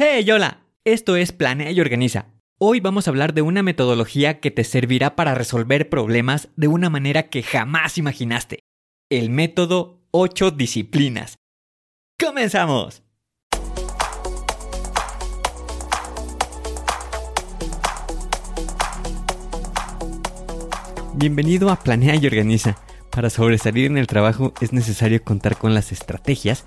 Hey, 0.00 0.30
hola, 0.30 0.60
esto 0.84 1.16
es 1.16 1.32
Planea 1.32 1.72
y 1.72 1.80
Organiza. 1.80 2.26
Hoy 2.56 2.78
vamos 2.78 3.08
a 3.08 3.10
hablar 3.10 3.34
de 3.34 3.42
una 3.42 3.64
metodología 3.64 4.38
que 4.38 4.52
te 4.52 4.62
servirá 4.62 5.16
para 5.16 5.34
resolver 5.34 5.88
problemas 5.88 6.50
de 6.54 6.68
una 6.68 6.88
manera 6.88 7.30
que 7.30 7.42
jamás 7.42 7.98
imaginaste. 7.98 8.60
El 9.10 9.28
método 9.30 10.06
8 10.12 10.52
disciplinas. 10.52 11.34
¡Comenzamos! 12.16 13.02
Bienvenido 21.16 21.70
a 21.70 21.76
Planea 21.80 22.14
y 22.14 22.24
Organiza. 22.24 22.76
Para 23.10 23.30
sobresalir 23.30 23.86
en 23.86 23.98
el 23.98 24.06
trabajo 24.06 24.54
es 24.60 24.72
necesario 24.72 25.24
contar 25.24 25.56
con 25.56 25.74
las 25.74 25.90
estrategias 25.90 26.66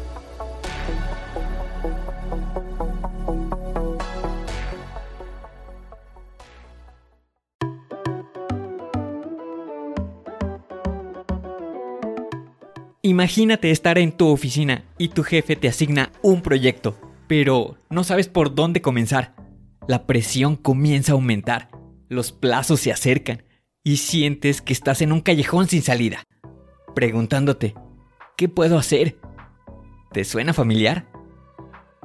Imagínate 13.21 13.69
estar 13.69 13.99
en 13.99 14.13
tu 14.13 14.29
oficina 14.29 14.83
y 14.97 15.09
tu 15.09 15.21
jefe 15.21 15.55
te 15.55 15.67
asigna 15.67 16.11
un 16.23 16.41
proyecto, 16.41 16.99
pero 17.27 17.77
no 17.91 18.03
sabes 18.03 18.27
por 18.27 18.55
dónde 18.55 18.81
comenzar. 18.81 19.35
La 19.87 20.07
presión 20.07 20.55
comienza 20.55 21.11
a 21.11 21.13
aumentar, 21.13 21.69
los 22.09 22.31
plazos 22.31 22.79
se 22.79 22.91
acercan 22.91 23.43
y 23.83 23.97
sientes 23.97 24.63
que 24.63 24.73
estás 24.73 25.03
en 25.03 25.11
un 25.11 25.21
callejón 25.21 25.67
sin 25.67 25.83
salida, 25.83 26.23
preguntándote, 26.95 27.75
¿qué 28.37 28.49
puedo 28.49 28.79
hacer? 28.79 29.19
¿Te 30.11 30.23
suena 30.23 30.51
familiar? 30.51 31.07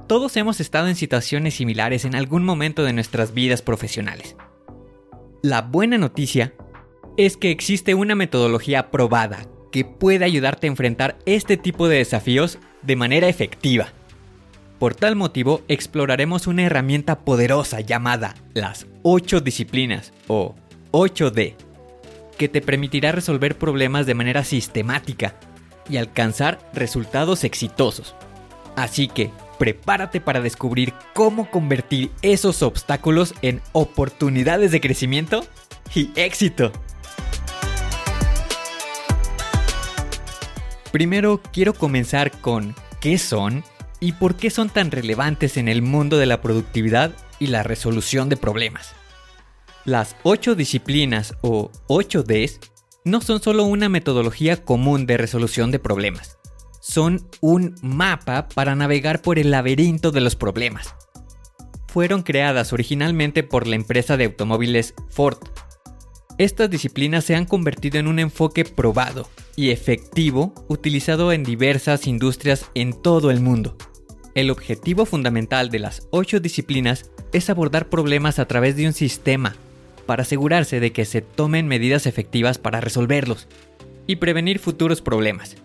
Todos 0.06 0.36
hemos 0.36 0.60
estado 0.60 0.86
en 0.86 0.96
situaciones 0.96 1.54
similares 1.54 2.04
en 2.04 2.14
algún 2.14 2.44
momento 2.44 2.84
de 2.84 2.92
nuestras 2.92 3.32
vidas 3.32 3.62
profesionales. 3.62 4.36
La 5.42 5.62
buena 5.62 5.96
noticia 5.96 6.52
es 7.16 7.38
que 7.38 7.50
existe 7.50 7.94
una 7.94 8.14
metodología 8.14 8.90
probada 8.90 9.46
que 9.76 9.84
puede 9.84 10.24
ayudarte 10.24 10.66
a 10.66 10.70
enfrentar 10.70 11.18
este 11.26 11.58
tipo 11.58 11.86
de 11.86 11.98
desafíos 11.98 12.58
de 12.80 12.96
manera 12.96 13.28
efectiva. 13.28 13.88
Por 14.78 14.94
tal 14.94 15.16
motivo, 15.16 15.60
exploraremos 15.68 16.46
una 16.46 16.62
herramienta 16.62 17.18
poderosa 17.18 17.82
llamada 17.82 18.34
las 18.54 18.86
8 19.02 19.42
disciplinas 19.42 20.14
o 20.28 20.54
8D, 20.92 21.56
que 22.38 22.48
te 22.48 22.62
permitirá 22.62 23.12
resolver 23.12 23.58
problemas 23.58 24.06
de 24.06 24.14
manera 24.14 24.44
sistemática 24.44 25.34
y 25.90 25.98
alcanzar 25.98 26.58
resultados 26.72 27.44
exitosos. 27.44 28.14
Así 28.76 29.08
que, 29.08 29.30
prepárate 29.58 30.22
para 30.22 30.40
descubrir 30.40 30.94
cómo 31.12 31.50
convertir 31.50 32.12
esos 32.22 32.62
obstáculos 32.62 33.34
en 33.42 33.60
oportunidades 33.72 34.70
de 34.70 34.80
crecimiento 34.80 35.44
y 35.94 36.12
éxito. 36.14 36.72
Primero 40.96 41.42
quiero 41.52 41.74
comenzar 41.74 42.40
con 42.40 42.74
qué 43.02 43.18
son 43.18 43.62
y 44.00 44.12
por 44.12 44.34
qué 44.34 44.48
son 44.48 44.70
tan 44.70 44.90
relevantes 44.90 45.58
en 45.58 45.68
el 45.68 45.82
mundo 45.82 46.16
de 46.16 46.24
la 46.24 46.40
productividad 46.40 47.12
y 47.38 47.48
la 47.48 47.62
resolución 47.62 48.30
de 48.30 48.38
problemas. 48.38 48.94
Las 49.84 50.16
8 50.22 50.54
disciplinas 50.54 51.34
o 51.42 51.70
8Ds 51.88 52.60
no 53.04 53.20
son 53.20 53.42
solo 53.42 53.64
una 53.64 53.90
metodología 53.90 54.64
común 54.64 55.04
de 55.04 55.18
resolución 55.18 55.70
de 55.70 55.80
problemas, 55.80 56.38
son 56.80 57.28
un 57.42 57.74
mapa 57.82 58.48
para 58.48 58.74
navegar 58.74 59.20
por 59.20 59.38
el 59.38 59.50
laberinto 59.50 60.12
de 60.12 60.22
los 60.22 60.34
problemas. 60.34 60.94
Fueron 61.88 62.22
creadas 62.22 62.72
originalmente 62.72 63.42
por 63.42 63.66
la 63.66 63.76
empresa 63.76 64.16
de 64.16 64.24
automóviles 64.24 64.94
Ford. 65.10 65.36
Estas 66.38 66.68
disciplinas 66.68 67.24
se 67.24 67.34
han 67.34 67.46
convertido 67.46 67.98
en 67.98 68.06
un 68.06 68.18
enfoque 68.18 68.66
probado 68.66 69.26
y 69.56 69.70
efectivo 69.70 70.52
utilizado 70.68 71.32
en 71.32 71.44
diversas 71.44 72.06
industrias 72.06 72.66
en 72.74 72.92
todo 72.92 73.30
el 73.30 73.40
mundo. 73.40 73.78
El 74.34 74.50
objetivo 74.50 75.06
fundamental 75.06 75.70
de 75.70 75.78
las 75.78 76.06
ocho 76.10 76.38
disciplinas 76.38 77.10
es 77.32 77.48
abordar 77.48 77.88
problemas 77.88 78.38
a 78.38 78.46
través 78.46 78.76
de 78.76 78.86
un 78.86 78.92
sistema 78.92 79.56
para 80.04 80.22
asegurarse 80.22 80.78
de 80.78 80.92
que 80.92 81.06
se 81.06 81.22
tomen 81.22 81.68
medidas 81.68 82.06
efectivas 82.06 82.58
para 82.58 82.82
resolverlos 82.82 83.48
y 84.06 84.16
prevenir 84.16 84.58
futuros 84.58 85.00
problemas. 85.00 85.56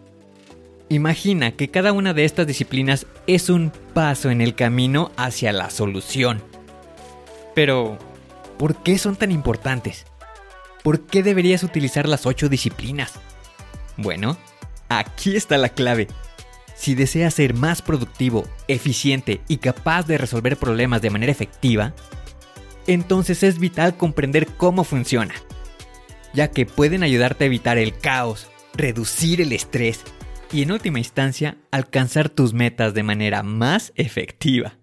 Imagina 0.88 1.52
que 1.52 1.70
cada 1.70 1.92
una 1.92 2.14
de 2.14 2.24
estas 2.24 2.48
disciplinas 2.48 3.08
es 3.28 3.50
un 3.50 3.74
paso 3.94 4.30
en 4.30 4.40
el 4.40 4.56
camino 4.56 5.12
hacia 5.18 5.52
la 5.52 5.70
solución. 5.70 6.42
Pero, 7.56 7.98
¿por 8.58 8.82
qué 8.84 8.98
son 8.98 9.18
tan 9.18 9.32
importantes? 9.32 10.06
¿Por 10.84 11.06
qué 11.06 11.24
deberías 11.24 11.64
utilizar 11.64 12.08
las 12.08 12.26
ocho 12.26 12.50
disciplinas? 12.50 13.14
Bueno, 13.98 14.38
aquí 14.90 15.36
está 15.36 15.58
la 15.58 15.70
clave. 15.70 16.08
Si 16.76 16.96
deseas 16.96 17.36
ser 17.36 17.54
más 17.54 17.82
productivo, 17.82 18.48
eficiente 18.68 19.42
y 19.48 19.58
capaz 19.58 20.08
de 20.08 20.18
resolver 20.18 20.58
problemas 20.58 21.02
de 21.02 21.12
manera 21.12 21.32
efectiva, 21.32 21.94
entonces 22.88 23.44
es 23.44 23.60
vital 23.60 23.96
comprender 23.98 24.48
cómo 24.48 24.84
funciona, 24.84 25.36
ya 26.34 26.50
que 26.50 26.66
pueden 26.66 27.04
ayudarte 27.04 27.44
a 27.44 27.48
evitar 27.48 27.78
el 27.78 27.96
caos, 27.98 28.48
reducir 28.74 29.42
el 29.42 29.52
estrés 29.54 30.02
y 30.52 30.64
en 30.64 30.72
última 30.72 30.98
instancia 30.98 31.58
alcanzar 31.70 32.30
tus 32.30 32.54
metas 32.54 32.96
de 32.96 33.04
manera 33.04 33.44
más 33.44 33.94
efectiva. 33.96 34.80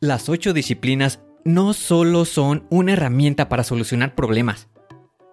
Las 0.00 0.28
ocho 0.28 0.52
disciplinas 0.52 1.20
no 1.48 1.72
solo 1.74 2.24
son 2.24 2.66
una 2.70 2.92
herramienta 2.92 3.48
para 3.48 3.64
solucionar 3.64 4.14
problemas, 4.14 4.68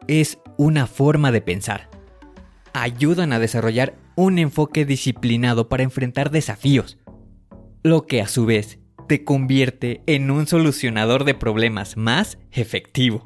es 0.08 0.40
una 0.58 0.88
forma 0.88 1.32
de 1.32 1.42
pensar 1.42 1.90
ayudan 2.76 3.32
a 3.32 3.40
desarrollar 3.40 3.96
un 4.16 4.38
enfoque 4.38 4.86
disciplinado 4.86 5.70
para 5.70 5.84
enfrentar 5.84 6.30
desafíos, 6.30 6.98
lo 7.84 8.06
que 8.06 8.22
a 8.22 8.28
su 8.28 8.46
vez 8.46 8.80
te 9.08 9.24
convierte 9.24 10.02
en 10.08 10.30
un 10.30 10.46
solucionador 10.46 11.24
de 11.24 11.36
problemas 11.36 11.96
más 11.96 12.38
efectivo. 12.52 13.24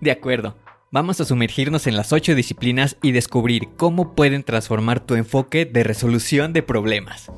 De 0.00 0.10
acuerdo, 0.10 0.56
vamos 0.90 1.20
a 1.20 1.26
sumergirnos 1.26 1.86
en 1.86 1.96
las 1.96 2.12
8 2.12 2.34
disciplinas 2.34 2.96
y 3.02 3.12
descubrir 3.12 3.68
cómo 3.76 4.14
pueden 4.14 4.42
transformar 4.42 5.00
tu 5.00 5.16
enfoque 5.16 5.66
de 5.66 5.84
resolución 5.84 6.54
de 6.54 6.62
problemas. 6.62 7.30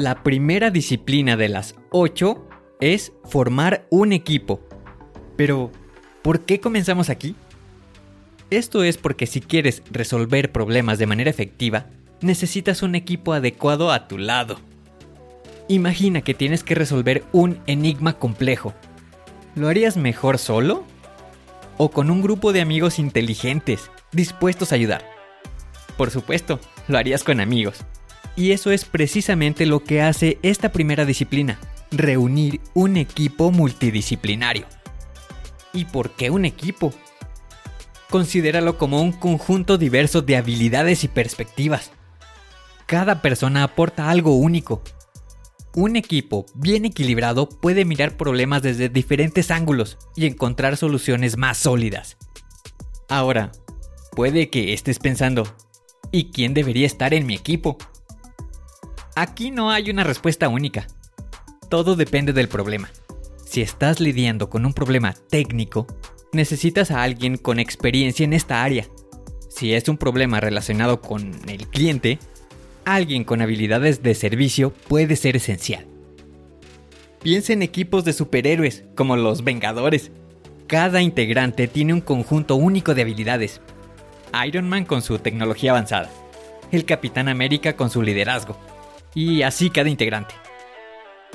La 0.00 0.22
primera 0.22 0.70
disciplina 0.70 1.36
de 1.36 1.50
las 1.50 1.74
8 1.90 2.48
es 2.80 3.12
formar 3.24 3.86
un 3.90 4.14
equipo. 4.14 4.62
Pero, 5.36 5.70
¿Por 6.22 6.46
qué 6.46 6.58
comenzamos 6.58 7.10
aquí? 7.10 7.36
Esto 8.48 8.82
es 8.82 8.96
porque 8.96 9.26
si 9.26 9.42
quieres 9.42 9.82
resolver 9.90 10.52
problemas 10.52 10.98
de 10.98 11.06
manera 11.06 11.28
efectiva, 11.28 11.88
necesitas 12.22 12.82
un 12.82 12.94
equipo 12.94 13.34
adecuado 13.34 13.92
a 13.92 14.08
tu 14.08 14.16
lado. 14.16 14.58
Imagina 15.68 16.22
que 16.22 16.32
tienes 16.32 16.64
que 16.64 16.74
resolver 16.74 17.22
un 17.32 17.60
enigma 17.66 18.14
complejo. 18.14 18.72
¿Lo 19.54 19.68
harías 19.68 19.98
mejor 19.98 20.38
solo? 20.38 20.86
¿O 21.76 21.90
con 21.90 22.10
un 22.10 22.22
grupo 22.22 22.54
de 22.54 22.62
amigos 22.62 22.98
inteligentes, 22.98 23.90
dispuestos 24.12 24.72
a 24.72 24.76
ayudar? 24.76 25.04
Por 25.98 26.10
supuesto, 26.10 26.58
lo 26.88 26.96
harías 26.96 27.22
con 27.22 27.38
amigos. 27.38 27.84
Y 28.36 28.52
eso 28.52 28.70
es 28.70 28.84
precisamente 28.84 29.66
lo 29.66 29.84
que 29.84 30.02
hace 30.02 30.38
esta 30.42 30.72
primera 30.72 31.04
disciplina, 31.04 31.60
reunir 31.90 32.60
un 32.74 32.96
equipo 32.96 33.50
multidisciplinario. 33.50 34.66
¿Y 35.72 35.84
por 35.86 36.10
qué 36.10 36.30
un 36.30 36.44
equipo? 36.44 36.92
Considéralo 38.08 38.76
como 38.76 39.02
un 39.02 39.12
conjunto 39.12 39.78
diverso 39.78 40.22
de 40.22 40.36
habilidades 40.36 41.04
y 41.04 41.08
perspectivas. 41.08 41.92
Cada 42.86 43.22
persona 43.22 43.62
aporta 43.62 44.10
algo 44.10 44.34
único. 44.34 44.82
Un 45.76 45.94
equipo 45.94 46.46
bien 46.54 46.84
equilibrado 46.84 47.48
puede 47.48 47.84
mirar 47.84 48.16
problemas 48.16 48.62
desde 48.62 48.88
diferentes 48.88 49.52
ángulos 49.52 49.96
y 50.16 50.26
encontrar 50.26 50.76
soluciones 50.76 51.36
más 51.36 51.58
sólidas. 51.58 52.16
Ahora, 53.08 53.52
puede 54.16 54.50
que 54.50 54.72
estés 54.72 54.98
pensando, 54.98 55.44
¿y 56.10 56.32
quién 56.32 56.54
debería 56.54 56.86
estar 56.86 57.14
en 57.14 57.26
mi 57.26 57.34
equipo? 57.34 57.78
Aquí 59.20 59.50
no 59.50 59.70
hay 59.70 59.90
una 59.90 60.02
respuesta 60.02 60.48
única. 60.48 60.86
Todo 61.68 61.94
depende 61.94 62.32
del 62.32 62.48
problema. 62.48 62.90
Si 63.44 63.60
estás 63.60 64.00
lidiando 64.00 64.48
con 64.48 64.64
un 64.64 64.72
problema 64.72 65.12
técnico, 65.12 65.86
necesitas 66.32 66.90
a 66.90 67.02
alguien 67.02 67.36
con 67.36 67.58
experiencia 67.58 68.24
en 68.24 68.32
esta 68.32 68.64
área. 68.64 68.86
Si 69.50 69.74
es 69.74 69.90
un 69.90 69.98
problema 69.98 70.40
relacionado 70.40 71.02
con 71.02 71.34
el 71.50 71.68
cliente, 71.68 72.18
alguien 72.86 73.24
con 73.24 73.42
habilidades 73.42 74.02
de 74.02 74.14
servicio 74.14 74.72
puede 74.88 75.16
ser 75.16 75.36
esencial. 75.36 75.86
Piensa 77.22 77.52
en 77.52 77.60
equipos 77.60 78.06
de 78.06 78.14
superhéroes, 78.14 78.84
como 78.96 79.16
los 79.16 79.44
Vengadores. 79.44 80.12
Cada 80.66 81.02
integrante 81.02 81.68
tiene 81.68 81.92
un 81.92 82.00
conjunto 82.00 82.56
único 82.56 82.94
de 82.94 83.02
habilidades. 83.02 83.60
Iron 84.46 84.66
Man 84.66 84.86
con 84.86 85.02
su 85.02 85.18
tecnología 85.18 85.72
avanzada, 85.72 86.08
el 86.72 86.86
Capitán 86.86 87.28
América 87.28 87.76
con 87.76 87.90
su 87.90 88.00
liderazgo, 88.00 88.56
y 89.14 89.42
así 89.42 89.70
cada 89.70 89.88
integrante. 89.88 90.34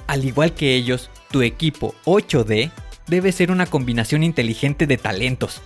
Al 0.08 0.26
igual 0.26 0.54
que 0.54 0.76
ellos, 0.76 1.10
tu 1.32 1.42
equipo 1.42 1.96
8D 2.06 2.72
debe 3.08 3.32
ser 3.32 3.52
una 3.52 3.66
combinación 3.66 4.24
inteligente 4.24 4.88
de 4.88 4.98
talentos. 4.98 5.62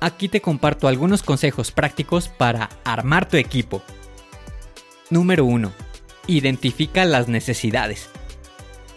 Aquí 0.00 0.28
te 0.28 0.40
comparto 0.40 0.88
algunos 0.88 1.22
consejos 1.22 1.72
prácticos 1.72 2.28
para 2.28 2.68
armar 2.84 3.28
tu 3.28 3.36
equipo. 3.36 3.82
Número 5.10 5.44
1. 5.44 5.72
Identifica 6.26 7.04
las 7.04 7.28
necesidades. 7.28 8.10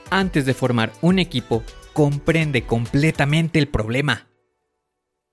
Antes 0.10 0.46
de 0.46 0.54
formar 0.54 0.92
un 1.02 1.20
equipo, 1.20 1.64
comprende 1.94 2.64
completamente 2.64 3.60
el 3.60 3.68
problema. 3.68 4.28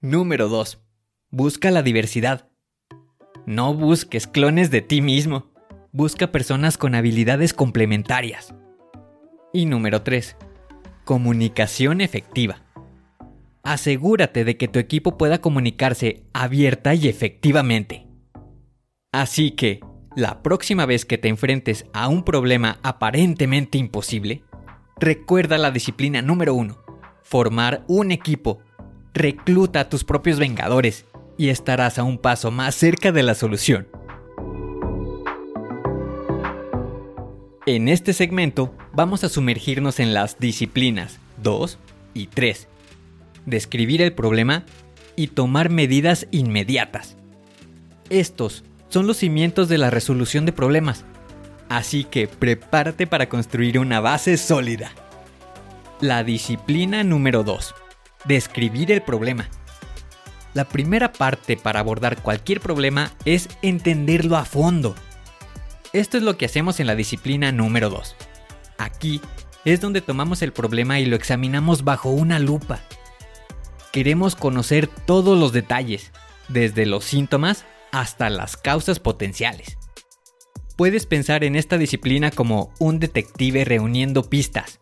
Número 0.01 0.49
2. 0.49 0.83
Busca 1.31 1.71
la 1.71 1.83
diversidad. 1.83 2.49
No 3.47 3.75
busques 3.75 4.27
clones 4.27 4.71
de 4.71 4.83
ti 4.83 5.01
mismo. 5.01 5.53
Busca 5.99 6.31
personas 6.31 6.77
con 6.77 6.95
habilidades 6.95 7.55
complementarias. 7.55 8.55
Y 9.55 9.65
número 9.65 10.03
3. 10.03 10.37
Comunicación 11.07 12.03
efectiva. 12.03 12.67
Asegúrate 13.63 14.45
de 14.45 14.59
que 14.59 14.69
tu 14.69 14.79
equipo 14.79 15.17
pueda 15.17 15.41
comunicarse 15.41 16.25
abierta 16.35 16.93
y 16.93 17.09
efectivamente. 17.09 18.07
Así 19.11 19.53
que, 19.53 19.81
la 20.15 20.43
próxima 20.43 20.85
vez 20.85 21.07
que 21.07 21.17
te 21.17 21.29
enfrentes 21.29 21.87
a 21.95 22.09
un 22.09 22.25
problema 22.25 22.79
aparentemente 22.83 23.79
imposible, 23.79 24.45
recuerda 25.01 25.57
la 25.57 25.71
disciplina 25.71 26.21
número 26.21 26.53
1. 26.53 26.77
Formar 27.23 27.87
un 27.89 28.13
equipo. 28.13 28.59
Recluta 29.15 29.81
a 29.81 29.89
tus 29.89 30.05
propios 30.05 30.39
vengadores 30.39 31.07
y 31.39 31.49
estarás 31.49 31.99
a 31.99 32.03
un 32.03 32.19
paso 32.19 32.51
más 32.51 32.75
cerca 32.75 33.13
de 33.13 33.23
la 33.23 33.35
solución. 33.35 33.89
En 37.69 37.89
este 37.89 38.13
segmento 38.13 38.73
vamos 38.93 39.25
a 39.25 39.29
sumergirnos 39.29 39.99
en 39.99 40.15
las 40.15 40.39
disciplinas 40.39 41.19
2 41.43 41.79
y 42.15 42.29
3. 42.29 42.69
Describir 43.45 44.03
el 44.03 44.13
problema 44.13 44.65
y 45.17 45.27
tomar 45.27 45.69
medidas 45.69 46.29
inmediatas. 46.31 47.17
Estos 48.09 48.63
son 48.89 49.09
los 49.09 49.17
cimientos 49.17 49.69
de 49.69 49.79
la 49.79 49.91
resolución 49.91 50.47
de 50.47 50.53
problemas, 50.53 51.05
así 51.69 52.05
que 52.05 52.29
prepárate 52.29 53.09
para 53.09 53.29
construir 53.29 53.81
una 53.81 53.99
base 53.99 54.37
sólida. 54.37 54.93
La 56.01 56.23
disciplina 56.23 57.03
número 57.03 57.43
2. 57.43 57.75
Describir 58.27 58.93
el 58.93 59.03
problema. 59.03 59.49
La 60.55 60.67
primera 60.67 61.13
parte 61.13 61.57
para 61.57 61.81
abordar 61.81 62.23
cualquier 62.23 62.61
problema 62.61 63.11
es 63.25 63.49
entenderlo 63.61 64.37
a 64.37 64.45
fondo. 64.45 64.95
Esto 65.93 66.17
es 66.17 66.23
lo 66.23 66.37
que 66.37 66.47
hacemos 66.47 66.81
en 66.81 66.87
la 66.87 66.95
disciplina 66.95 67.53
número 67.53 67.91
2. 67.91 68.17
Aquí 68.79 69.21
es 69.65 69.81
donde 69.81 70.01
tomamos 70.01 70.43
el 70.43 70.53
problema 70.53 71.01
y 71.01 71.07
lo 71.07 71.17
examinamos 71.17 71.85
bajo 71.85 72.11
una 72.11 72.39
lupa. 72.39 72.81
Queremos 73.93 74.37
conocer 74.37 74.89
todos 74.89 75.39
los 75.39 75.53
detalles, 75.53 76.13
desde 76.49 76.87
los 76.87 77.05
síntomas 77.05 77.65
hasta 77.93 78.31
las 78.31 78.57
causas 78.57 79.01
potenciales. 79.01 79.79
Puedes 80.77 81.07
pensar 81.07 81.45
en 81.45 81.57
esta 81.57 81.79
disciplina 81.79 82.31
como 82.31 82.73
un 82.79 82.99
detective 82.99 83.65
reuniendo 83.65 84.29
pistas. 84.29 84.79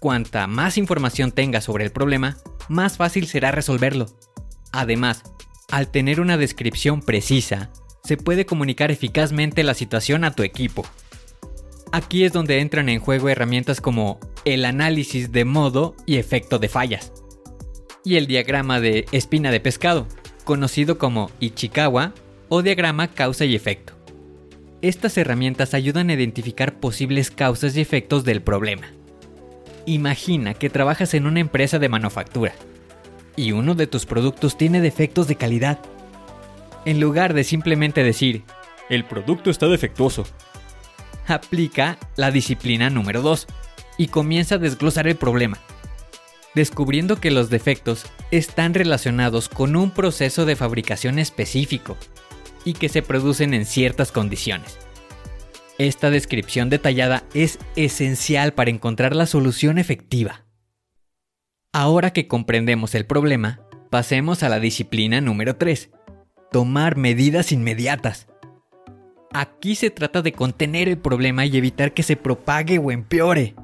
Cuanta 0.00 0.46
más 0.46 0.76
información 0.76 1.32
tengas 1.32 1.64
sobre 1.64 1.84
el 1.84 1.92
problema, 1.92 2.36
más 2.68 2.98
fácil 2.98 3.26
será 3.26 3.50
resolverlo. 3.50 4.06
Además, 4.72 5.22
al 5.70 5.88
tener 5.88 6.20
una 6.20 6.36
descripción 6.36 7.00
precisa, 7.00 7.70
se 8.06 8.16
puede 8.16 8.46
comunicar 8.46 8.92
eficazmente 8.92 9.64
la 9.64 9.74
situación 9.74 10.22
a 10.22 10.30
tu 10.30 10.44
equipo. 10.44 10.86
Aquí 11.90 12.24
es 12.24 12.32
donde 12.32 12.60
entran 12.60 12.88
en 12.88 13.00
juego 13.00 13.28
herramientas 13.28 13.80
como 13.80 14.20
el 14.44 14.64
análisis 14.64 15.32
de 15.32 15.44
modo 15.44 15.96
y 16.06 16.16
efecto 16.16 16.60
de 16.60 16.68
fallas, 16.68 17.12
y 18.04 18.16
el 18.16 18.28
diagrama 18.28 18.80
de 18.80 19.06
espina 19.10 19.50
de 19.50 19.58
pescado, 19.58 20.06
conocido 20.44 20.98
como 20.98 21.32
Ichikawa 21.40 22.12
o 22.48 22.62
diagrama 22.62 23.08
causa 23.08 23.44
y 23.44 23.56
efecto. 23.56 23.94
Estas 24.82 25.18
herramientas 25.18 25.74
ayudan 25.74 26.10
a 26.10 26.12
identificar 26.12 26.78
posibles 26.78 27.32
causas 27.32 27.76
y 27.76 27.80
efectos 27.80 28.22
del 28.24 28.40
problema. 28.40 28.86
Imagina 29.84 30.54
que 30.54 30.70
trabajas 30.70 31.12
en 31.14 31.26
una 31.26 31.40
empresa 31.40 31.80
de 31.80 31.88
manufactura 31.88 32.52
y 33.34 33.50
uno 33.50 33.74
de 33.74 33.88
tus 33.88 34.06
productos 34.06 34.56
tiene 34.56 34.80
defectos 34.80 35.26
de 35.26 35.34
calidad 35.34 35.80
en 36.86 37.00
lugar 37.00 37.34
de 37.34 37.44
simplemente 37.44 38.02
decir, 38.02 38.44
el 38.88 39.04
producto 39.04 39.50
está 39.50 39.66
defectuoso. 39.66 40.24
Aplica 41.26 41.98
la 42.16 42.30
disciplina 42.30 42.88
número 42.88 43.20
2 43.20 43.46
y 43.98 44.06
comienza 44.06 44.54
a 44.54 44.58
desglosar 44.58 45.08
el 45.08 45.16
problema, 45.16 45.58
descubriendo 46.54 47.20
que 47.20 47.32
los 47.32 47.50
defectos 47.50 48.06
están 48.30 48.72
relacionados 48.72 49.48
con 49.48 49.74
un 49.74 49.90
proceso 49.90 50.46
de 50.46 50.54
fabricación 50.54 51.18
específico 51.18 51.96
y 52.64 52.74
que 52.74 52.88
se 52.88 53.02
producen 53.02 53.52
en 53.52 53.66
ciertas 53.66 54.12
condiciones. 54.12 54.78
Esta 55.78 56.10
descripción 56.10 56.70
detallada 56.70 57.24
es 57.34 57.58
esencial 57.74 58.54
para 58.54 58.70
encontrar 58.70 59.14
la 59.14 59.26
solución 59.26 59.78
efectiva. 59.78 60.46
Ahora 61.72 62.12
que 62.12 62.28
comprendemos 62.28 62.94
el 62.94 63.06
problema, 63.06 63.60
pasemos 63.90 64.44
a 64.44 64.48
la 64.48 64.60
disciplina 64.60 65.20
número 65.20 65.56
3, 65.56 65.90
tomar 66.56 66.96
medidas 66.96 67.52
inmediatas. 67.52 68.28
Aquí 69.34 69.74
se 69.74 69.90
trata 69.90 70.22
de 70.22 70.32
contener 70.32 70.88
el 70.88 70.96
problema 70.96 71.44
y 71.44 71.54
evitar 71.54 71.92
que 71.92 72.02
se 72.02 72.16
propague 72.16 72.78
o 72.78 72.90
empeore. 72.90 73.54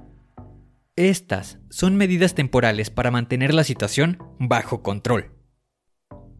Estas 0.95 1.59
son 1.71 1.97
medidas 1.97 2.35
temporales 2.35 2.91
para 2.91 3.11
mantener 3.11 3.55
la 3.55 3.65
situación 3.65 4.19
bajo 4.39 4.83
control. 4.83 5.31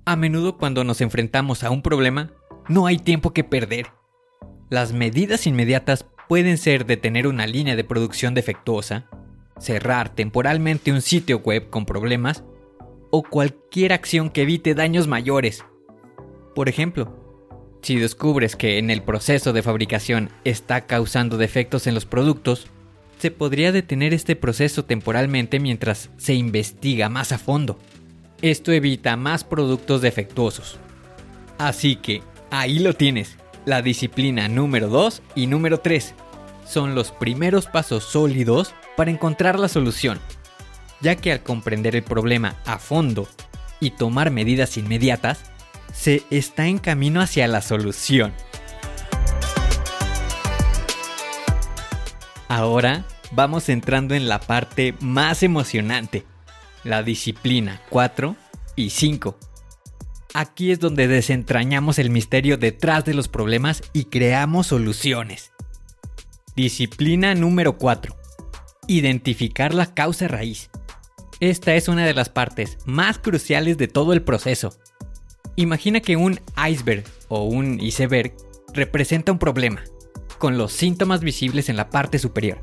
A 0.05 0.15
menudo 0.15 0.59
cuando 0.59 0.85
nos 0.85 1.01
enfrentamos 1.01 1.65
a 1.65 1.71
un 1.71 1.81
problema, 1.81 2.33
no 2.69 2.85
hay 2.85 2.99
tiempo 2.99 3.33
que 3.33 3.45
perder. 3.45 3.87
Las 4.69 4.93
medidas 4.93 5.47
inmediatas 5.47 6.05
pueden 6.29 6.59
ser 6.59 6.85
detener 6.85 7.29
una 7.29 7.47
línea 7.47 7.77
de 7.77 7.85
producción 7.85 8.35
defectuosa, 8.35 9.09
cerrar 9.59 10.15
temporalmente 10.15 10.93
un 10.93 11.01
sitio 11.01 11.39
web 11.39 11.71
con 11.71 11.87
problemas 11.87 12.45
o 13.11 13.23
cualquier 13.23 13.95
acción 13.95 14.29
que 14.29 14.43
evite 14.43 14.75
daños 14.75 15.09
mayores 15.09 15.65
por 16.55 16.69
ejemplo, 16.69 17.23
si 17.83 17.97
descubres 17.97 18.55
que 18.55 18.79
en 18.79 18.91
el 18.91 19.03
proceso 19.03 19.53
de 19.53 19.63
fabricación 19.63 20.31
está 20.45 20.83
causando 20.83 21.37
defectos 21.37 21.87
en 21.87 21.95
los 21.95 22.07
productos, 22.07 22.69
se 23.19 23.31
podría 23.31 23.73
detener 23.73 24.15
este 24.15 24.37
proceso 24.37 24.85
temporalmente 24.85 25.61
mientras 25.61 26.11
se 26.17 26.35
investiga 26.35 27.09
más 27.09 27.33
a 27.33 27.39
fondo. 27.39 27.79
Esto 28.41 28.73
evita 28.73 29.17
más 29.17 29.45
productos 29.45 30.01
defectuosos. 30.01 30.79
Así 31.59 31.97
que 31.97 32.23
ahí 32.51 32.81
lo 32.81 32.95
tienes. 32.95 33.37
La 33.65 33.83
disciplina 33.83 34.49
número 34.49 34.89
2 34.89 35.23
y 35.37 35.47
número 35.47 35.79
3 35.79 36.15
son 36.67 36.97
los 36.97 37.13
primeros 37.13 37.67
pasos 37.67 38.03
sólidos 38.03 38.75
para 38.97 39.13
encontrar 39.13 39.59
la 39.59 39.69
solución, 39.69 40.19
ya 41.01 41.15
que 41.15 41.31
al 41.31 41.43
comprender 41.45 41.95
el 41.95 42.03
problema 42.03 42.57
a 42.65 42.79
fondo 42.79 43.29
y 43.79 43.91
tomar 43.91 44.33
medidas 44.33 44.77
inmediatas, 44.77 45.52
se 45.93 46.23
está 46.31 46.67
en 46.67 46.79
camino 46.79 47.21
hacia 47.21 47.47
la 47.49 47.63
solución. 47.63 48.33
Ahora 52.49 53.05
vamos 53.31 53.69
entrando 53.69 54.15
en 54.15 54.29
la 54.29 54.41
parte 54.41 54.95
más 55.01 55.43
emocionante, 55.43 56.25
la 56.85 57.03
disciplina 57.03 57.81
4 57.89 58.37
y 58.77 58.91
5. 58.91 59.39
Aquí 60.35 60.71
es 60.71 60.81
donde 60.81 61.09
desentrañamos 61.09 61.99
el 61.99 62.11
misterio 62.11 62.57
detrás 62.57 63.05
de 63.05 63.15
los 63.15 63.29
problemas 63.29 63.83
y 63.93 64.05
creamos 64.05 64.69
soluciones. 64.69 65.53
Disciplina 66.57 67.35
número 67.35 67.77
4. 67.79 68.17
Identificar 68.87 69.75
la 69.75 69.95
causa 69.95 70.29
raíz. 70.29 70.71
Esta 71.41 71.75
es 71.75 71.89
una 71.89 72.07
de 72.07 72.15
las 72.15 72.29
partes 72.29 72.79
más 72.85 73.19
cruciales 73.19 73.77
de 73.79 73.89
todo 73.89 74.13
el 74.13 74.23
proceso. 74.23 74.75
Imagina 75.57 76.01
que 76.01 76.17
un 76.17 76.41
iceberg 76.69 77.05
o 77.29 77.45
un 77.45 77.79
iceberg 77.79 78.35
representa 78.73 79.33
un 79.33 79.39
problema, 79.39 79.85
con 80.39 80.57
los 80.57 80.73
síntomas 80.73 81.21
visibles 81.21 81.69
en 81.69 81.77
la 81.77 81.91
parte 81.91 82.19
superior. 82.19 82.63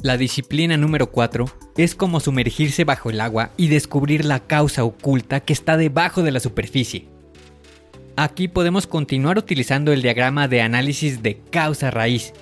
La 0.00 0.16
disciplina 0.16 0.76
número 0.76 1.10
4 1.10 1.46
es 1.76 1.96
como 1.96 2.20
sumergirse 2.20 2.84
bajo 2.84 3.10
el 3.10 3.20
agua 3.20 3.50
y 3.56 3.66
descubrir 3.66 4.24
la 4.24 4.46
causa 4.46 4.84
oculta 4.84 5.40
que 5.40 5.52
está 5.52 5.76
debajo 5.76 6.22
de 6.22 6.30
la 6.30 6.38
superficie. 6.38 7.08
Aquí 8.14 8.46
podemos 8.46 8.86
continuar 8.86 9.36
utilizando 9.36 9.92
el 9.92 10.02
diagrama 10.02 10.46
de 10.46 10.62
análisis 10.62 11.20
de 11.20 11.40
causa-raíz 11.50 12.32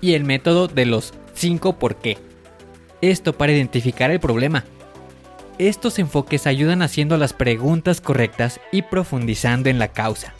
y 0.00 0.14
el 0.14 0.24
método 0.24 0.66
de 0.66 0.86
los 0.86 1.14
5 1.34 1.78
por 1.78 1.96
qué. 1.96 2.18
Esto 3.00 3.32
para 3.32 3.52
identificar 3.52 4.10
el 4.10 4.18
problema. 4.18 4.64
Estos 5.58 5.98
enfoques 5.98 6.46
ayudan 6.46 6.82
haciendo 6.82 7.16
las 7.16 7.32
preguntas 7.32 8.00
correctas 8.00 8.60
y 8.72 8.82
profundizando 8.82 9.70
en 9.70 9.78
la 9.78 9.88
causa. 9.88 10.34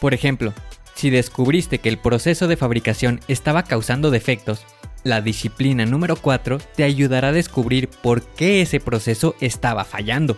Por 0.00 0.14
ejemplo, 0.14 0.52
si 0.94 1.10
descubriste 1.10 1.78
que 1.78 1.88
el 1.88 1.98
proceso 1.98 2.48
de 2.48 2.56
fabricación 2.56 3.20
estaba 3.28 3.62
causando 3.62 4.10
defectos, 4.10 4.66
la 5.04 5.20
disciplina 5.20 5.86
número 5.86 6.16
4 6.16 6.58
te 6.76 6.84
ayudará 6.84 7.28
a 7.28 7.32
descubrir 7.32 7.88
por 7.88 8.22
qué 8.22 8.62
ese 8.62 8.80
proceso 8.80 9.36
estaba 9.40 9.84
fallando. 9.84 10.36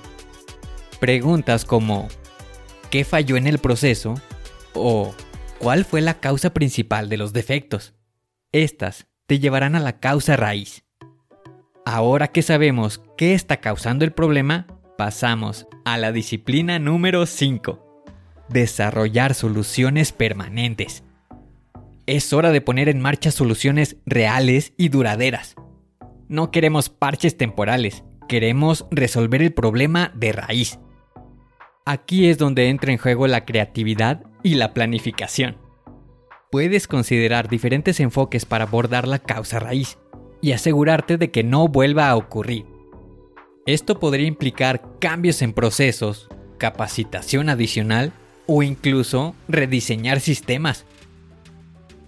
Preguntas 1.01 1.65
como 1.65 2.09
¿qué 2.91 3.05
falló 3.05 3.37
en 3.37 3.47
el 3.47 3.59
proceso? 3.59 4.15
o 4.75 5.15
¿cuál 5.59 5.85
fue 5.85 6.01
la 6.01 6.21
causa 6.21 6.51
principal 6.51 7.09
de 7.09 7.17
los 7.17 7.33
defectos? 7.33 7.95
Estas 8.53 9.07
te 9.27 9.39
llevarán 9.39 9.75
a 9.75 9.81
la 9.81 9.99
causa 9.99 10.37
raíz. 10.37 10.82
Ahora 11.85 12.29
que 12.29 12.43
sabemos 12.43 13.03
qué 13.17 13.35
está 13.35 13.59
causando 13.59 14.05
el 14.05 14.13
problema, 14.13 14.67
pasamos 14.97 15.67
a 15.85 15.99
la 15.99 16.13
disciplina 16.13 16.79
número 16.79 17.27
5. 17.27 18.05
Desarrollar 18.49 19.35
soluciones 19.35 20.13
permanentes 20.13 21.03
es 22.07 22.33
hora 22.33 22.51
de 22.51 22.61
poner 22.61 22.89
en 22.89 23.01
marcha 23.01 23.31
soluciones 23.31 23.97
reales 24.07 24.73
y 24.77 24.89
duraderas. 24.89 25.55
No 26.29 26.51
queremos 26.51 26.89
parches 26.89 27.37
temporales, 27.37 28.05
queremos 28.29 28.87
resolver 28.91 29.43
el 29.43 29.53
problema 29.53 30.13
de 30.15 30.33
raíz. 30.33 30.79
Aquí 31.85 32.29
es 32.29 32.39
donde 32.39 32.69
entra 32.69 32.93
en 32.93 32.99
juego 32.99 33.27
la 33.27 33.45
creatividad 33.45 34.25
y 34.43 34.55
la 34.55 34.73
planificación. 34.73 35.57
Puedes 36.51 36.87
considerar 36.87 37.49
diferentes 37.49 37.99
enfoques 37.99 38.45
para 38.45 38.65
abordar 38.65 39.09
la 39.09 39.19
causa 39.19 39.59
raíz 39.59 39.99
y 40.43 40.53
asegurarte 40.53 41.17
de 41.17 41.31
que 41.31 41.43
no 41.43 41.69
vuelva 41.69 42.11
a 42.11 42.17
ocurrir. 42.17 42.67
Esto 43.65 43.99
podría 43.99 44.27
implicar 44.27 44.83
cambios 44.99 45.41
en 45.41 45.55
procesos, 45.55 46.29
capacitación 46.59 47.49
adicional 47.49 48.13
o 48.47 48.63
incluso 48.63 49.35
rediseñar 49.49 50.21
sistemas 50.21 50.85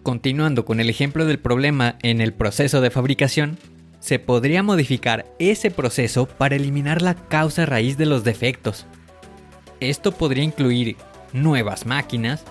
Continuando 0.05 0.67
con 0.67 0.81
el 0.81 0.91
ejemplo 0.91 1.25
del 1.25 1.39
problema 1.39 1.97
en 2.03 2.21
el 2.21 2.35
proceso 2.35 2.83
de 2.83 2.91
fabricación, 2.91 3.57
se 4.01 4.19
podría 4.19 4.63
modificar 4.63 5.25
ese 5.39 5.71
proceso 5.71 6.27
para 6.27 6.57
eliminar 6.57 7.01
la 7.01 7.15
causa 7.15 7.65
raíz 7.65 7.97
de 7.97 8.05
los 8.05 8.23
defectos. 8.23 8.85
Esto 9.81 10.13
podría 10.13 10.45
incluir 10.45 10.99
nuevas 11.33 11.87
máquinas, 11.87 12.45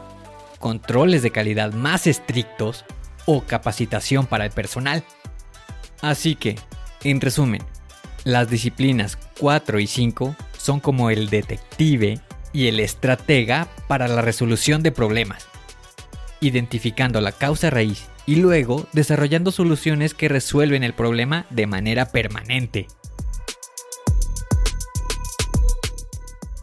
controles 0.57 1.21
de 1.21 1.29
calidad 1.29 1.73
más 1.73 2.07
estrictos 2.07 2.85
o 3.27 3.43
capacitación 3.43 4.25
para 4.25 4.45
el 4.45 4.51
personal. 4.51 5.03
Así 6.03 6.35
que, 6.35 6.59
en 7.03 7.19
resumen, 7.19 7.63
las 8.23 8.47
disciplinas 8.47 9.17
4 9.39 9.79
y 9.79 9.87
5 9.87 10.35
son 10.55 10.79
como 10.79 11.09
el 11.09 11.31
detective 11.31 12.19
y 12.53 12.67
el 12.67 12.79
estratega 12.79 13.67
para 13.87 14.07
la 14.07 14.21
resolución 14.21 14.83
de 14.83 14.91
problemas 14.91 15.47
identificando 16.43 17.21
la 17.21 17.31
causa 17.31 17.69
raíz 17.69 18.05
y 18.25 18.35
luego 18.35 18.87
desarrollando 18.93 19.51
soluciones 19.51 20.13
que 20.13 20.29
resuelven 20.29 20.83
el 20.83 20.93
problema 20.93 21.45
de 21.49 21.67
manera 21.67 22.11
permanente. 22.11 22.87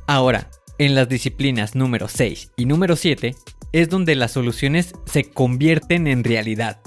Ahora, 0.07 0.51
en 0.79 0.95
las 0.95 1.09
disciplinas 1.09 1.75
número 1.75 2.09
6 2.09 2.53
y 2.57 2.67
número 2.67 2.97
7 2.97 3.35
es 3.73 3.89
donde 3.89 4.15
las 4.17 4.33
soluciones 4.33 4.95
se 5.07 5.25
convierten 5.25 6.07
en 6.07 6.25
realidad 6.25 6.81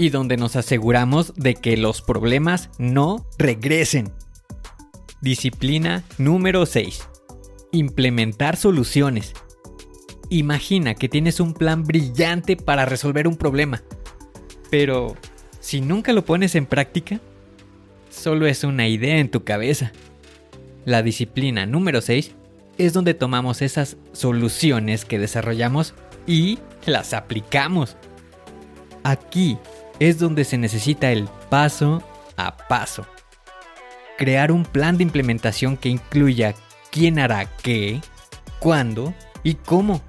y 0.00 0.10
donde 0.10 0.36
nos 0.36 0.56
aseguramos 0.56 1.32
de 1.36 1.54
que 1.54 1.76
los 1.76 2.02
problemas 2.02 2.70
no 2.78 3.26
regresen. 3.38 4.12
Disciplina 5.20 6.02
número 6.18 6.66
6. 6.66 7.06
Implementar 7.72 8.56
soluciones 8.56 9.34
Imagina 10.32 10.94
que 10.94 11.08
tienes 11.08 11.40
un 11.40 11.54
plan 11.54 11.82
brillante 11.82 12.56
para 12.56 12.86
resolver 12.86 13.26
un 13.26 13.36
problema. 13.36 13.82
Pero, 14.70 15.16
si 15.58 15.80
nunca 15.80 16.12
lo 16.12 16.24
pones 16.24 16.54
en 16.54 16.66
práctica, 16.66 17.20
solo 18.10 18.46
es 18.46 18.62
una 18.62 18.86
idea 18.86 19.18
en 19.18 19.28
tu 19.28 19.42
cabeza. 19.42 19.90
La 20.84 21.02
disciplina 21.02 21.66
número 21.66 22.00
6 22.00 22.36
es 22.78 22.92
donde 22.92 23.14
tomamos 23.14 23.60
esas 23.60 23.96
soluciones 24.12 25.04
que 25.04 25.18
desarrollamos 25.18 25.94
y 26.28 26.60
las 26.86 27.12
aplicamos. 27.12 27.96
Aquí 29.02 29.58
es 30.00 30.18
donde 30.18 30.44
se 30.44 30.58
necesita 30.58 31.12
el 31.12 31.28
paso 31.48 32.02
a 32.36 32.56
paso. 32.56 33.06
Crear 34.18 34.50
un 34.50 34.64
plan 34.64 34.96
de 34.96 35.04
implementación 35.04 35.76
que 35.76 35.90
incluya 35.90 36.54
quién 36.90 37.18
hará 37.18 37.46
qué, 37.62 38.00
cuándo 38.58 39.14
y 39.44 39.54
cómo. 39.54 40.02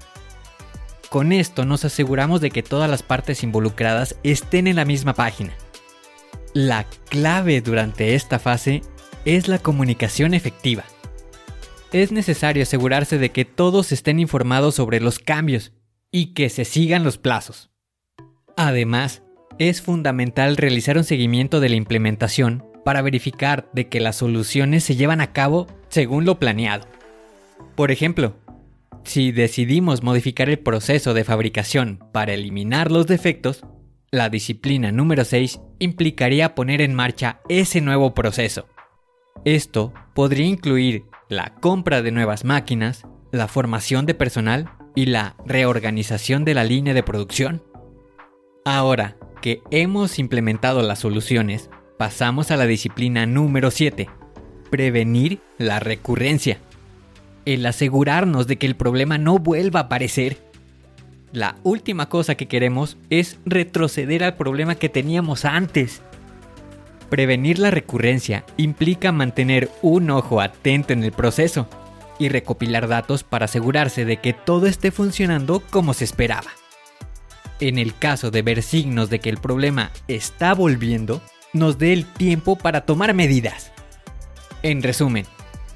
Con 1.08 1.32
esto 1.32 1.64
nos 1.64 1.84
aseguramos 1.84 2.40
de 2.40 2.50
que 2.50 2.62
todas 2.62 2.90
las 2.90 3.02
partes 3.02 3.42
involucradas 3.42 4.16
estén 4.22 4.66
en 4.66 4.76
la 4.76 4.84
misma 4.84 5.14
página. 5.14 5.52
La 6.54 6.84
clave 7.08 7.60
durante 7.60 8.14
esta 8.14 8.38
fase 8.38 8.82
es 9.24 9.46
la 9.46 9.58
comunicación 9.58 10.34
efectiva. 10.34 10.84
Es 11.92 12.12
necesario 12.12 12.62
asegurarse 12.62 13.18
de 13.18 13.30
que 13.30 13.44
todos 13.44 13.92
estén 13.92 14.18
informados 14.18 14.74
sobre 14.74 15.00
los 15.00 15.18
cambios 15.18 15.72
y 16.10 16.32
que 16.32 16.48
se 16.48 16.64
sigan 16.64 17.04
los 17.04 17.18
plazos. 17.18 17.70
Además, 18.56 19.21
es 19.58 19.82
fundamental 19.82 20.56
realizar 20.56 20.96
un 20.96 21.04
seguimiento 21.04 21.60
de 21.60 21.68
la 21.68 21.76
implementación 21.76 22.64
para 22.84 23.02
verificar 23.02 23.68
de 23.72 23.88
que 23.88 24.00
las 24.00 24.16
soluciones 24.16 24.84
se 24.84 24.96
llevan 24.96 25.20
a 25.20 25.32
cabo 25.32 25.66
según 25.88 26.24
lo 26.24 26.38
planeado. 26.38 26.86
Por 27.74 27.90
ejemplo, 27.90 28.34
si 29.04 29.32
decidimos 29.32 30.02
modificar 30.02 30.48
el 30.48 30.58
proceso 30.58 31.14
de 31.14 31.24
fabricación 31.24 31.98
para 32.12 32.34
eliminar 32.34 32.90
los 32.90 33.06
defectos, 33.06 33.64
la 34.10 34.28
disciplina 34.28 34.92
número 34.92 35.24
6 35.24 35.60
implicaría 35.78 36.54
poner 36.54 36.82
en 36.82 36.94
marcha 36.94 37.40
ese 37.48 37.80
nuevo 37.80 38.14
proceso. 38.14 38.68
Esto 39.44 39.92
podría 40.14 40.46
incluir 40.46 41.04
la 41.28 41.54
compra 41.54 42.02
de 42.02 42.12
nuevas 42.12 42.44
máquinas, 42.44 43.06
la 43.32 43.48
formación 43.48 44.06
de 44.06 44.14
personal 44.14 44.70
y 44.94 45.06
la 45.06 45.36
reorganización 45.46 46.44
de 46.44 46.54
la 46.54 46.64
línea 46.64 46.94
de 46.94 47.02
producción. 47.02 47.62
Ahora 48.64 49.16
que 49.42 49.60
hemos 49.70 50.18
implementado 50.18 50.80
las 50.80 51.00
soluciones, 51.00 51.68
pasamos 51.98 52.50
a 52.50 52.56
la 52.56 52.64
disciplina 52.64 53.26
número 53.26 53.70
7, 53.70 54.08
prevenir 54.70 55.40
la 55.58 55.80
recurrencia 55.80 56.58
el 57.44 57.66
asegurarnos 57.66 58.46
de 58.46 58.56
que 58.56 58.66
el 58.66 58.76
problema 58.76 59.18
no 59.18 59.38
vuelva 59.38 59.80
a 59.80 59.82
aparecer. 59.84 60.38
La 61.32 61.56
última 61.62 62.08
cosa 62.08 62.34
que 62.34 62.48
queremos 62.48 62.96
es 63.10 63.38
retroceder 63.44 64.22
al 64.22 64.36
problema 64.36 64.74
que 64.74 64.88
teníamos 64.88 65.44
antes. 65.44 66.02
Prevenir 67.08 67.58
la 67.58 67.70
recurrencia 67.70 68.44
implica 68.56 69.12
mantener 69.12 69.70
un 69.82 70.10
ojo 70.10 70.40
atento 70.40 70.92
en 70.92 71.04
el 71.04 71.12
proceso 71.12 71.68
y 72.18 72.28
recopilar 72.28 72.88
datos 72.88 73.24
para 73.24 73.46
asegurarse 73.46 74.04
de 74.04 74.18
que 74.18 74.32
todo 74.32 74.66
esté 74.66 74.90
funcionando 74.90 75.60
como 75.70 75.94
se 75.94 76.04
esperaba. 76.04 76.61
En 77.62 77.78
el 77.78 77.96
caso 77.96 78.32
de 78.32 78.42
ver 78.42 78.60
signos 78.60 79.08
de 79.08 79.20
que 79.20 79.30
el 79.30 79.36
problema 79.36 79.92
está 80.08 80.52
volviendo, 80.52 81.22
nos 81.52 81.78
dé 81.78 81.92
el 81.92 82.12
tiempo 82.12 82.58
para 82.58 82.80
tomar 82.86 83.14
medidas. 83.14 83.70
En 84.64 84.82
resumen, 84.82 85.26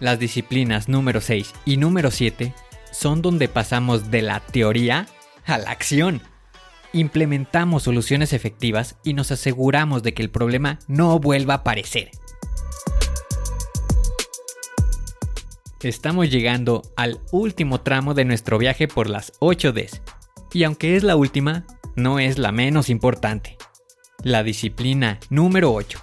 las 0.00 0.18
disciplinas 0.18 0.88
número 0.88 1.20
6 1.20 1.52
y 1.64 1.76
número 1.76 2.10
7 2.10 2.52
son 2.90 3.22
donde 3.22 3.46
pasamos 3.46 4.10
de 4.10 4.22
la 4.22 4.40
teoría 4.40 5.06
a 5.44 5.58
la 5.58 5.70
acción. 5.70 6.22
Implementamos 6.92 7.84
soluciones 7.84 8.32
efectivas 8.32 8.96
y 9.04 9.14
nos 9.14 9.30
aseguramos 9.30 10.02
de 10.02 10.12
que 10.12 10.24
el 10.24 10.30
problema 10.30 10.80
no 10.88 11.20
vuelva 11.20 11.54
a 11.54 11.58
aparecer. 11.58 12.10
Estamos 15.82 16.30
llegando 16.32 16.82
al 16.96 17.20
último 17.30 17.80
tramo 17.80 18.12
de 18.14 18.24
nuestro 18.24 18.58
viaje 18.58 18.88
por 18.88 19.08
las 19.08 19.34
8 19.38 19.72
Ds. 19.72 20.02
Y 20.52 20.64
aunque 20.64 20.96
es 20.96 21.02
la 21.02 21.16
última, 21.16 21.66
no 21.96 22.18
es 22.18 22.38
la 22.38 22.52
menos 22.52 22.90
importante. 22.90 23.56
La 24.22 24.42
disciplina 24.42 25.18
número 25.30 25.72
8. 25.72 25.98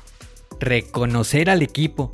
Reconocer 0.60 1.50
al 1.50 1.62
equipo. 1.62 2.12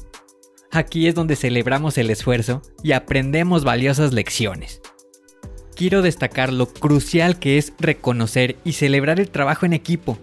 Aquí 0.72 1.08
es 1.08 1.16
donde 1.16 1.36
celebramos 1.36 1.98
el 1.98 2.10
esfuerzo 2.10 2.62
y 2.84 2.92
aprendemos 2.92 3.64
valiosas 3.64 4.14
lecciones. 4.14 4.82
Quiero 5.76 6.02
destacar 6.02 6.52
lo 6.52 6.68
crucial 6.68 7.40
que 7.40 7.58
es 7.58 7.74
reconocer 7.80 8.58
y 8.66 8.74
celebrar 8.74 9.20
el 9.20 9.30
trabajo 9.30 9.66
en 9.66 9.74
equipo. 9.74 10.20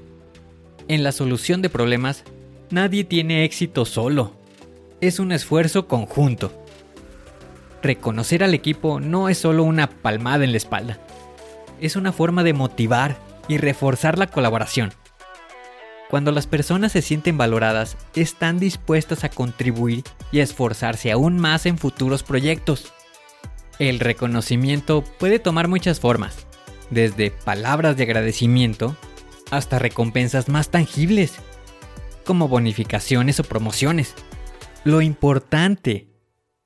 En 0.87 1.03
la 1.03 1.13
solución 1.13 1.63
de 1.63 1.71
problemas, 1.71 2.25
nadie 2.71 3.05
tiene 3.05 3.45
éxito 3.45 3.87
solo. 3.87 4.33
Es 5.01 5.19
un 5.19 5.33
esfuerzo 5.33 5.89
conjunto. 5.89 6.53
Reconocer 7.83 8.45
al 8.45 8.53
equipo 8.53 9.01
no 9.01 9.31
es 9.31 9.39
solo 9.39 9.65
una 9.65 9.89
palmada 9.89 10.45
en 10.45 10.51
la 10.51 10.59
espalda. 10.59 11.01
Es 11.81 11.97
una 11.97 12.13
forma 12.13 12.45
de 12.45 12.53
motivar 12.53 13.25
y 13.49 13.59
reforzar 13.59 14.19
la 14.19 14.26
colaboración. 14.29 14.93
Cuando 16.09 16.31
las 16.31 16.47
personas 16.47 16.93
se 16.93 17.03
sienten 17.03 17.37
valoradas, 17.37 17.97
están 18.15 18.61
dispuestas 18.61 19.25
a 19.25 19.29
contribuir 19.29 20.05
y 20.31 20.38
a 20.38 20.45
esforzarse 20.45 21.11
aún 21.11 21.38
más 21.38 21.67
en 21.67 21.79
futuros 21.79 22.23
proyectos. 22.23 22.93
El 23.79 23.99
reconocimiento 23.99 25.03
puede 25.19 25.38
tomar 25.41 25.67
muchas 25.67 25.99
formas, 25.99 26.47
desde 26.91 27.33
palabras 27.33 27.97
de 27.97 28.05
agradecimiento 28.05 28.97
hasta 29.50 29.79
recompensas 29.79 30.49
más 30.49 30.71
tangibles, 30.71 31.35
como 32.25 32.49
bonificaciones 32.49 33.41
o 33.41 33.45
promociones. 33.45 34.15
Lo 34.85 35.03
importante 35.03 36.11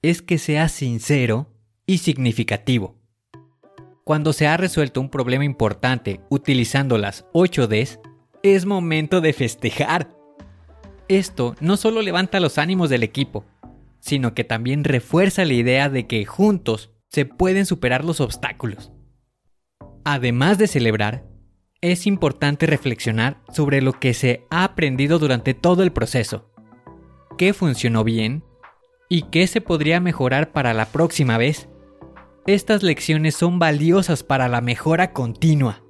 es 0.03 0.21
que 0.21 0.39
sea 0.39 0.69
sincero 0.69 1.51
y 1.87 1.99
significativo. 1.99 3.00
Cuando 4.11 4.33
se 4.33 4.49
ha 4.49 4.57
resuelto 4.57 5.01
un 5.01 5.09
problema 5.09 5.45
importante 5.45 6.21
utilizando 6.31 6.99
las 6.99 7.27
8 7.33 7.69
Ds, 7.69 8.01
es 8.43 8.67
momento 8.67 9.21
de 9.21 9.33
festejar. 9.33 10.09
Esto 11.07 11.55
no 11.61 11.77
solo 11.77 12.03
levanta 12.03 12.41
los 12.41 12.59
ánimos 12.59 12.91
del 12.91 13.05
equipo, 13.05 13.45
sino 14.01 14.35
que 14.35 14.43
también 14.43 14.83
refuerza 14.83 15.45
la 15.45 15.53
idea 15.53 15.89
de 15.89 16.09
que 16.09 16.25
juntos 16.25 16.91
se 17.09 17.25
pueden 17.25 17.67
superar 17.67 18.05
los 18.05 18.21
obstáculos. 18.21 18.91
Además 20.05 20.59
de 20.59 20.67
celebrar, 20.67 21.25
es 21.81 22.05
importante 22.09 22.67
reflexionar 22.67 23.41
sobre 23.53 23.81
lo 23.81 23.93
que 23.93 24.13
se 24.13 24.45
ha 24.51 24.65
aprendido 24.65 25.21
durante 25.21 25.55
todo 25.55 25.85
el 25.85 25.93
proceso. 25.93 26.51
¿Qué 27.39 27.53
funcionó 27.53 28.03
bien? 28.03 28.43
¿Y 29.09 29.23
qué 29.31 29.47
se 29.47 29.61
podría 29.61 30.01
mejorar 30.01 30.51
para 30.51 30.75
la 30.75 30.87
próxima 30.87 31.39
vez? 31.39 31.69
Estas 32.47 32.83
lecciones 32.83 33.35
son 33.35 33.59
valiosas 33.59 34.23
para 34.23 34.49
la 34.49 34.63
mejora 34.63 35.13
continua. 35.13 35.83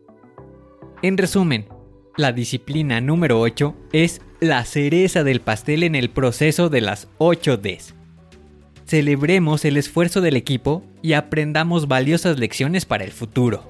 En 1.00 1.16
resumen, 1.16 1.69
la 2.16 2.33
disciplina 2.33 3.00
número 3.00 3.40
8 3.40 3.75
es 3.92 4.21
la 4.40 4.64
cereza 4.64 5.23
del 5.23 5.40
pastel 5.40 5.85
en 5.85 5.95
el 5.95 6.11
proceso 6.11 6.69
de 6.69 6.80
las 6.80 7.07
8 7.19 7.59
Ds. 7.59 7.95
Celebremos 8.85 9.64
el 9.64 9.76
esfuerzo 9.76 10.21
del 10.21 10.37
equipo 10.37 10.83
y 11.02 11.12
aprendamos 11.12 11.87
valiosas 11.87 12.40
lecciones 12.40 12.85
para 12.85 13.04
el 13.04 13.12
futuro. 13.12 13.62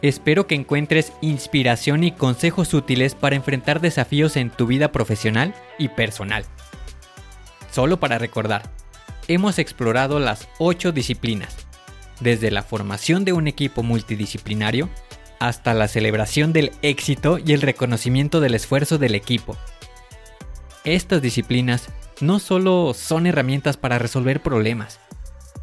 Espero 0.00 0.46
que 0.46 0.54
encuentres 0.54 1.12
inspiración 1.20 2.04
y 2.04 2.12
consejos 2.12 2.72
útiles 2.72 3.14
para 3.14 3.36
enfrentar 3.36 3.82
desafíos 3.82 4.36
en 4.38 4.48
tu 4.48 4.66
vida 4.66 4.92
profesional 4.92 5.54
y 5.78 5.88
personal. 5.88 6.44
Solo 7.78 8.00
para 8.00 8.18
recordar, 8.18 8.72
hemos 9.28 9.60
explorado 9.60 10.18
las 10.18 10.48
8 10.58 10.90
disciplinas, 10.90 11.54
desde 12.18 12.50
la 12.50 12.64
formación 12.64 13.24
de 13.24 13.32
un 13.32 13.46
equipo 13.46 13.84
multidisciplinario 13.84 14.88
hasta 15.38 15.74
la 15.74 15.86
celebración 15.86 16.52
del 16.52 16.72
éxito 16.82 17.38
y 17.38 17.52
el 17.52 17.62
reconocimiento 17.62 18.40
del 18.40 18.56
esfuerzo 18.56 18.98
del 18.98 19.14
equipo. 19.14 19.56
Estas 20.82 21.22
disciplinas 21.22 21.90
no 22.20 22.40
solo 22.40 22.94
son 22.94 23.28
herramientas 23.28 23.76
para 23.76 24.00
resolver 24.00 24.42
problemas, 24.42 24.98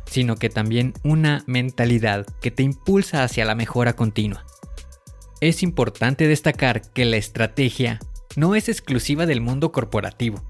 sino 0.06 0.38
que 0.38 0.50
también 0.50 0.94
una 1.04 1.44
mentalidad 1.48 2.26
que 2.40 2.50
te 2.50 2.64
impulsa 2.64 3.26
hacia 3.26 3.44
la 3.44 3.56
mejora 3.56 3.92
continua. 3.92 4.46
Es 5.42 5.64
importante 5.64 6.30
destacar 6.30 6.94
que 6.94 7.04
la 7.04 7.18
estrategia 7.18 8.00
no 8.38 8.56
es 8.56 8.70
exclusiva 8.70 9.26
del 9.26 9.42
mundo 9.42 9.74
corporativo 9.74 10.42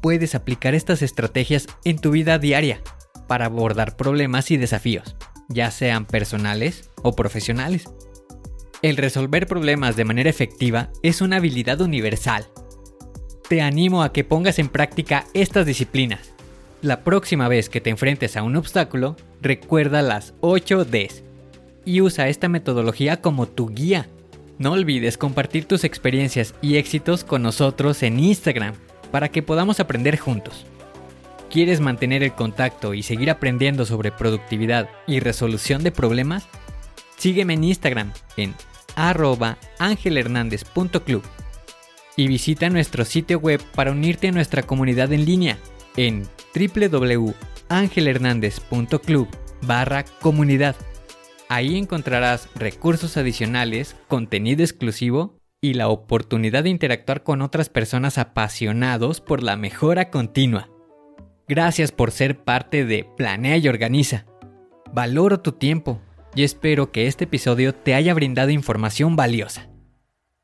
puedes 0.00 0.34
aplicar 0.34 0.74
estas 0.74 1.02
estrategias 1.02 1.66
en 1.84 1.98
tu 1.98 2.10
vida 2.10 2.38
diaria 2.38 2.80
para 3.26 3.46
abordar 3.46 3.96
problemas 3.96 4.50
y 4.50 4.56
desafíos, 4.56 5.16
ya 5.48 5.70
sean 5.70 6.06
personales 6.06 6.90
o 7.02 7.14
profesionales. 7.14 7.84
El 8.82 8.96
resolver 8.96 9.46
problemas 9.46 9.96
de 9.96 10.04
manera 10.04 10.28
efectiva 10.28 10.90
es 11.02 11.20
una 11.20 11.36
habilidad 11.36 11.80
universal. 11.80 12.46
Te 13.48 13.62
animo 13.62 14.02
a 14.02 14.12
que 14.12 14.24
pongas 14.24 14.58
en 14.58 14.68
práctica 14.68 15.26
estas 15.34 15.66
disciplinas. 15.66 16.32
La 16.80 17.04
próxima 17.04 17.46
vez 17.46 17.68
que 17.68 17.80
te 17.80 17.90
enfrentes 17.90 18.36
a 18.36 18.42
un 18.42 18.56
obstáculo, 18.56 19.16
recuerda 19.40 20.02
las 20.02 20.34
8 20.40 20.84
Ds 20.84 21.22
y 21.84 22.00
usa 22.00 22.28
esta 22.28 22.48
metodología 22.48 23.20
como 23.20 23.46
tu 23.46 23.68
guía. 23.68 24.08
No 24.58 24.72
olvides 24.72 25.16
compartir 25.16 25.66
tus 25.66 25.84
experiencias 25.84 26.54
y 26.60 26.76
éxitos 26.76 27.24
con 27.24 27.42
nosotros 27.42 28.02
en 28.02 28.18
Instagram 28.18 28.74
para 29.12 29.28
que 29.28 29.42
podamos 29.42 29.78
aprender 29.78 30.18
juntos. 30.18 30.66
¿Quieres 31.50 31.78
mantener 31.80 32.24
el 32.24 32.32
contacto 32.32 32.94
y 32.94 33.04
seguir 33.04 33.30
aprendiendo 33.30 33.84
sobre 33.84 34.10
productividad 34.10 34.88
y 35.06 35.20
resolución 35.20 35.84
de 35.84 35.92
problemas? 35.92 36.48
Sígueme 37.18 37.52
en 37.54 37.64
Instagram 37.64 38.12
en 38.36 38.54
arroba 38.96 39.58
angelhernandez.club 39.78 41.22
y 42.16 42.26
visita 42.26 42.68
nuestro 42.70 43.04
sitio 43.04 43.38
web 43.38 43.62
para 43.74 43.92
unirte 43.92 44.28
a 44.28 44.32
nuestra 44.32 44.62
comunidad 44.62 45.12
en 45.12 45.26
línea 45.26 45.58
en 45.96 46.26
www.angelhernandez.club 46.54 49.28
barra 49.62 50.04
comunidad. 50.20 50.76
Ahí 51.48 51.76
encontrarás 51.76 52.48
recursos 52.54 53.16
adicionales, 53.18 53.96
contenido 54.08 54.62
exclusivo 54.62 55.41
y 55.64 55.74
la 55.74 55.88
oportunidad 55.88 56.64
de 56.64 56.70
interactuar 56.70 57.22
con 57.22 57.40
otras 57.40 57.68
personas 57.68 58.18
apasionados 58.18 59.20
por 59.20 59.44
la 59.44 59.56
mejora 59.56 60.10
continua. 60.10 60.68
Gracias 61.48 61.92
por 61.92 62.10
ser 62.10 62.42
parte 62.42 62.84
de 62.84 63.06
Planea 63.16 63.56
y 63.58 63.68
Organiza. 63.68 64.26
Valoro 64.92 65.40
tu 65.40 65.52
tiempo 65.52 66.00
y 66.34 66.42
espero 66.42 66.90
que 66.90 67.06
este 67.06 67.24
episodio 67.24 67.74
te 67.74 67.94
haya 67.94 68.12
brindado 68.12 68.50
información 68.50 69.14
valiosa. 69.14 69.70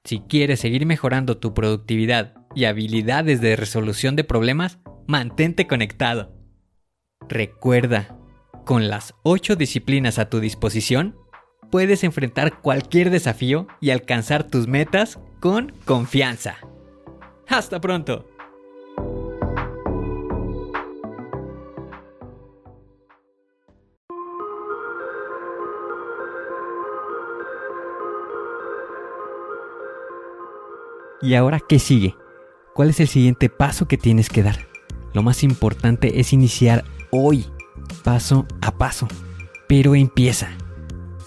Si 0.05 0.21
quieres 0.21 0.61
seguir 0.61 0.87
mejorando 0.87 1.37
tu 1.37 1.53
productividad 1.53 2.35
y 2.55 2.65
habilidades 2.67 3.41
de 3.41 3.57
resolución 3.57 4.15
de 4.15 4.23
problemas, 4.23 4.79
mantente 5.09 5.67
conectado. 5.67 6.33
Recuerda, 7.29 8.17
con 8.65 8.89
las 8.89 9.15
8 9.25 9.57
disciplinas 9.57 10.21
a 10.21 10.31
tu 10.31 10.39
disposición, 10.39 11.17
puedes 11.71 12.05
enfrentar 12.05 12.61
cualquier 12.61 13.11
desafío 13.11 13.67
y 13.81 13.91
alcanzar 13.91 14.45
tus 14.45 14.67
metas 14.67 15.19
con 15.41 15.73
confianza. 15.85 16.57
Hasta 17.49 17.81
pronto. 17.81 18.27
¿Y 31.21 31.35
ahora 31.35 31.61
qué 31.61 31.79
sigue? 31.79 32.15
¿Cuál 32.75 32.91
es 32.91 33.01
el 33.01 33.09
siguiente 33.09 33.49
paso 33.49 33.89
que 33.89 33.97
tienes 33.97 34.29
que 34.29 34.45
dar? 34.45 34.69
Lo 35.13 35.23
más 35.23 35.43
importante 35.43 36.21
es 36.21 36.33
iniciar 36.33 36.85
hoy, 37.11 37.47
paso 38.05 38.47
a 38.61 38.79
paso. 38.79 39.09
Pero 39.67 39.97
empieza 39.97 40.57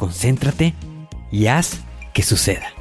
concéntrate 0.00 0.72
y 1.30 1.48
haz 1.48 1.80
que 2.14 2.22
suceda. 2.22 2.72